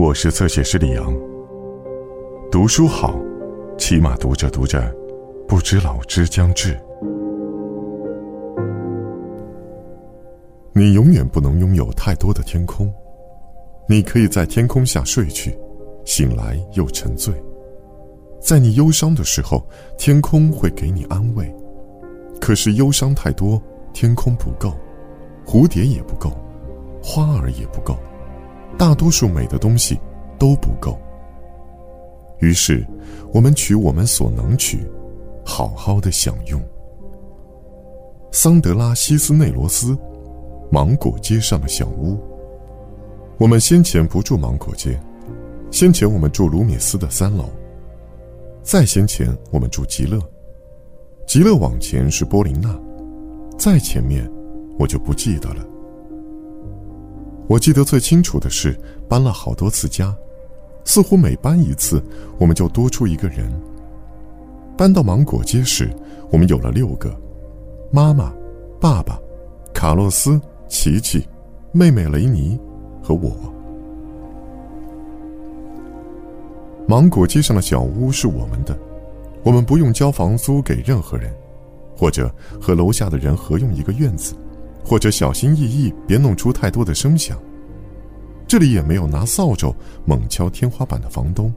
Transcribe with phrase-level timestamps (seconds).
[0.00, 1.14] 我是侧写师李阳。
[2.50, 3.20] 读书好，
[3.76, 4.80] 起码读着读着，
[5.46, 6.74] 不知老之将至。
[10.72, 12.90] 你永远不能拥有太多的天空。
[13.86, 15.54] 你可以在天空下睡去，
[16.06, 17.34] 醒来又沉醉。
[18.40, 19.62] 在你忧伤的时候，
[19.98, 21.54] 天空会给你安慰。
[22.40, 23.62] 可是忧伤太多，
[23.92, 24.72] 天空不够，
[25.44, 26.30] 蝴蝶也不够，
[27.02, 27.98] 花儿也不够，
[28.78, 29.98] 大多数美的东西
[30.38, 30.98] 都不够。
[32.38, 32.86] 于是，
[33.32, 34.80] 我们取我们所能取，
[35.44, 36.60] 好好的享用。
[38.32, 39.92] 桑德拉·西斯内罗斯，
[40.70, 42.14] 《芒果街上的小屋》。
[43.38, 44.98] 我们先前不住芒果街，
[45.70, 47.44] 先前我们住卢米斯的三楼。
[48.62, 50.18] 再先前，我们住极乐。
[51.26, 52.78] 极乐往前是波琳娜，
[53.58, 54.30] 再前面，
[54.78, 55.64] 我就不记得了。
[57.50, 58.78] 我记得最清楚的是
[59.08, 60.16] 搬了好多次家，
[60.84, 62.00] 似乎每搬一次，
[62.38, 63.52] 我们就多出一个人。
[64.78, 65.90] 搬到芒果街时，
[66.30, 67.12] 我们有了六个：
[67.90, 68.32] 妈妈、
[68.80, 69.18] 爸爸、
[69.74, 71.26] 卡洛斯、琪琪、
[71.72, 72.56] 妹妹雷尼
[73.02, 73.32] 和我。
[76.86, 78.78] 芒果街上的小屋是我们的。
[79.42, 81.34] 我们不用交房租给任何人，
[81.96, 84.36] 或者和楼下的人合用一个院子，
[84.84, 87.38] 或者小心翼翼别弄出太多的声响。
[88.46, 91.52] 这里也没有拿扫帚猛敲天花板的房东。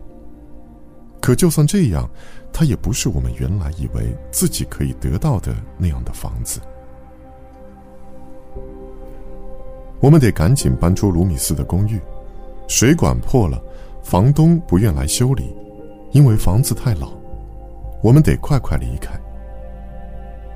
[1.20, 2.10] 可就算这样，
[2.52, 6.60] 他也不是我们原来以为自己可以得到的那样的房子。
[10.00, 11.98] 我们得赶紧搬出卢米斯的公寓，
[12.68, 13.64] 水管破了，
[14.04, 15.56] 房东不愿来修理，
[16.12, 17.14] 因为房子太老。
[18.04, 19.18] 我们得快快离开。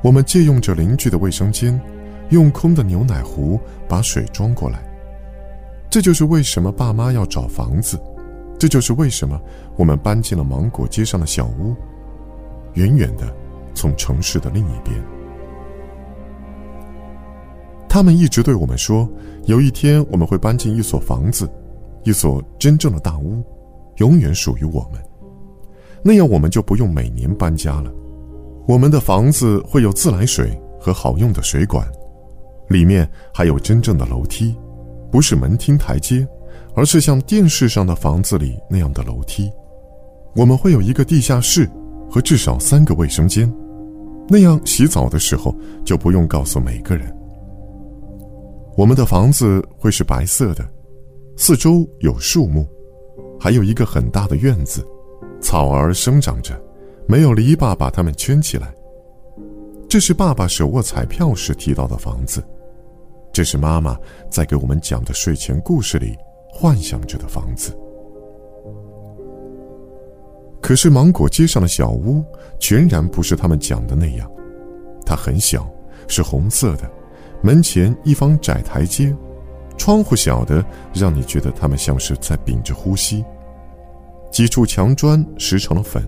[0.04, 1.80] 我们借用着邻居的卫生间，
[2.30, 4.84] 用空的牛奶壶把水装过来。
[5.90, 8.00] 这就是为什么爸妈要找房子，
[8.60, 9.40] 这就是为什么
[9.78, 11.76] 我们搬进了芒果街上的小屋，
[12.74, 13.34] 远远的，
[13.74, 14.96] 从城市的另一边。
[17.88, 19.10] 他们一直对我们说，
[19.46, 21.50] 有一天我们会搬进一所房子，
[22.04, 23.42] 一所真正的大屋，
[23.96, 25.02] 永远属于我们。
[26.04, 27.92] 那样我们就不用每年搬家了。
[28.68, 31.88] 我们的房子会有自来水和好用的水管，
[32.68, 34.56] 里面还有真正的楼梯，
[35.12, 36.28] 不是门厅台阶，
[36.76, 39.52] 而是像电视上的房子里那样的楼梯。
[40.36, 41.70] 我们会有一个地下室
[42.10, 43.52] 和至少三个卫生间，
[44.30, 47.16] 那样洗澡的时候就不用告诉每个人。
[48.76, 50.64] 我们的房子会是白色的，
[51.36, 52.68] 四周有树木，
[53.40, 54.86] 还有一个很大的院子。
[55.40, 56.60] 草儿生长着，
[57.08, 58.74] 没有篱笆把它们圈起来。
[59.90, 62.44] 这是爸爸手握彩票时提到的房子，
[63.38, 63.96] 这是妈妈
[64.32, 66.18] 在给我们讲的睡前故事里
[66.52, 67.72] 幻想着的房子。
[70.60, 72.26] 可是芒果街上的小屋
[72.60, 74.28] 全然不是他们讲的那样，
[75.06, 75.72] 它很小，
[76.08, 76.90] 是红色的，
[77.44, 79.16] 门前一方窄台阶，
[79.78, 83.24] 窗户小的让你觉得他们像是在屏着呼吸。
[84.32, 86.02] 几处墙砖石成了粉，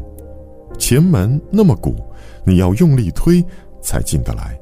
[0.79, 1.95] 前门那么鼓，
[2.43, 3.45] 你要用力推
[3.83, 4.58] 才进得来。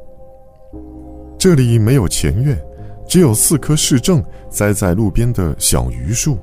[1.47, 2.61] 这里没有前院，
[3.07, 6.37] 只有四棵市政栽在路边的小榆树。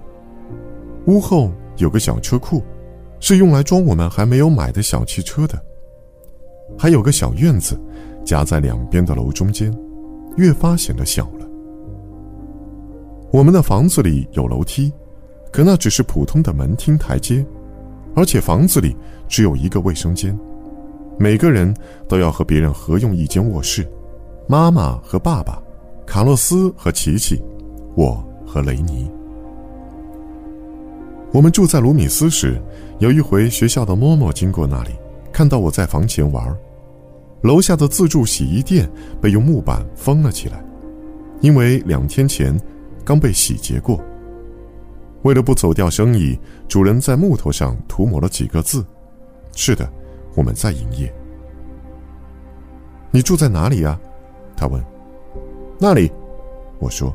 [1.04, 2.62] 屋后有个小车库，
[3.20, 5.62] 是用来装我们还没有买的小汽车的。
[6.78, 7.78] 还有个小院子，
[8.24, 9.70] 夹在两边的楼中间，
[10.38, 11.46] 越发显得小了。
[13.30, 14.90] 我们的房子里有楼梯。
[15.52, 17.44] 可那只是普通的门厅台阶，
[18.14, 18.96] 而且房子里
[19.28, 20.34] 只有一个卫生间，
[21.18, 21.76] 每个人
[22.08, 23.86] 都要和别人合用一间卧室。
[24.46, 25.62] 妈妈和爸爸，
[26.06, 27.42] 卡洛斯和琪琪，
[27.96, 29.10] 我和雷尼。
[31.32, 32.60] 我们住在卢米斯时，
[32.98, 34.90] 有一回学校的嬷嬷经过那里，
[35.32, 36.54] 看到我在房前玩，
[37.40, 38.88] 楼下的自助洗衣店
[39.18, 40.62] 被用木板封了起来，
[41.40, 42.54] 因为两天前
[43.02, 43.98] 刚被洗劫过。
[45.22, 46.38] 为了不走掉生意，
[46.68, 48.84] 主人在木头上涂抹了几个字
[49.56, 49.90] ：“是的，
[50.34, 51.10] 我们在营业。”
[53.10, 53.98] 你住在哪里呀？
[54.56, 54.82] 他问。
[55.78, 56.10] 那里，
[56.78, 57.14] 我说，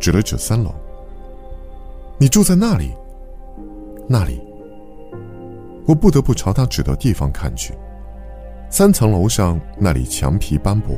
[0.00, 0.74] 指了指三楼。
[2.18, 2.92] 你住在那里？
[4.08, 4.40] 那里。
[5.86, 7.74] 我不得不朝他指的地方看去。
[8.68, 10.96] 三层楼上那里墙皮斑驳，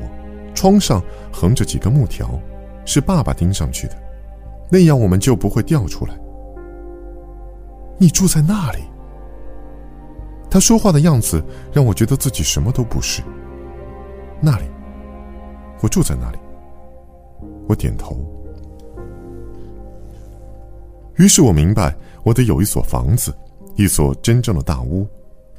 [0.55, 1.03] 窗上
[1.33, 2.31] 横着几根木条，
[2.87, 3.95] 是爸爸钉上去的。
[4.71, 6.19] 那样我们就不会掉出来。
[7.99, 8.79] 你住在那里。
[10.51, 13.23] 他说话的样子让我觉得自己什么都不是。
[14.41, 14.65] 那里，
[15.81, 16.39] 我住在那里。
[17.69, 18.17] 我点头。
[21.17, 23.35] 于是我明白，我得有一所房子，
[23.77, 25.07] 一所真正的大屋，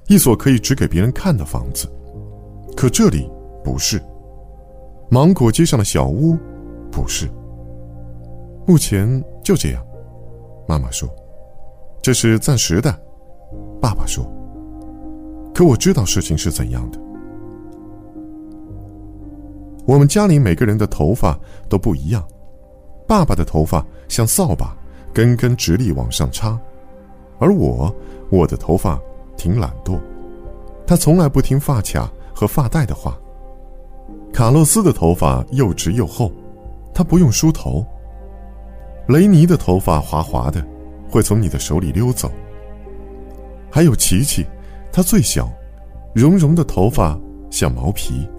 [0.08, 1.88] 一所可以指给别人看的房子。
[2.76, 3.30] 可这里
[3.64, 4.02] 不是。
[5.10, 6.38] 芒果街上的小屋，
[6.92, 7.30] 不是。
[8.66, 9.86] 目前就这样，
[10.68, 11.10] 妈妈说
[12.02, 12.92] ：“这是暂时的。”
[13.82, 14.24] 爸爸说
[15.54, 17.00] ：“可我知道事情是怎样的。
[19.86, 22.24] 我们家里每个人的头发都不一样，
[23.08, 24.76] 爸爸的头发像扫把。”
[25.12, 26.58] 根根直立往上插，
[27.40, 27.94] 而我，
[28.30, 28.98] 我的头发
[29.36, 30.00] 挺懒惰，
[30.86, 33.18] 他从来不听发卡和发带的话。
[34.32, 36.32] 卡洛斯的头发又直又厚，
[36.94, 37.84] 他不用梳头。
[39.08, 40.64] 雷尼的头发滑滑的，
[41.10, 42.32] 会从你的手里溜走。
[43.72, 44.46] 还有琪琪，
[44.92, 45.52] 她最小，
[46.14, 48.30] 绒绒的头发像毛皮。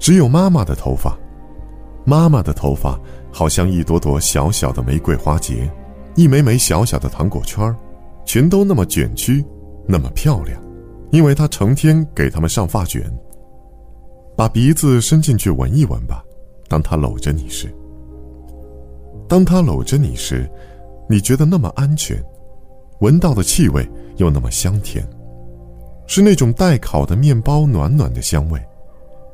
[0.00, 1.16] 只有妈妈的头发，
[2.04, 2.98] 妈妈的头发。
[3.32, 5.72] 好像一朵朵小小的玫瑰花结，
[6.16, 7.76] 一枚枚小小的糖果圈儿，
[8.24, 9.44] 全都那么卷曲，
[9.86, 10.60] 那么漂亮，
[11.12, 13.00] 因为他成天给他们上发卷。
[14.36, 16.24] 把鼻子伸进去闻一闻吧，
[16.66, 17.72] 当他搂着你时。
[19.28, 20.50] 当他搂着你时，
[21.08, 22.20] 你觉得那么安全，
[22.98, 25.08] 闻到的气味又那么香甜，
[26.08, 28.60] 是那种待烤的面包暖暖的香味，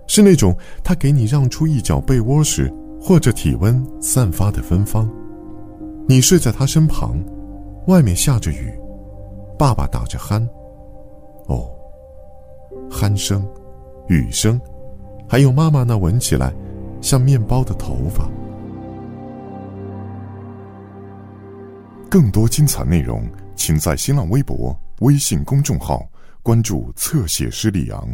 [0.07, 2.73] 是那种他给你让出一角被窝时。
[2.99, 5.09] 或者体温散发的芬芳，
[6.09, 7.17] 你睡在他身旁，
[7.87, 8.73] 外面下着雨，
[9.57, 10.45] 爸爸打着鼾，
[11.47, 11.71] 哦，
[12.91, 13.47] 鼾声，
[14.09, 14.61] 雨声，
[15.29, 16.53] 还有妈妈那闻起来
[17.01, 18.29] 像面包的头发。
[22.11, 23.25] 更多精彩内容，
[23.55, 26.05] 请在新浪微博、微信公众号
[26.43, 28.09] 关注“侧写师李昂”。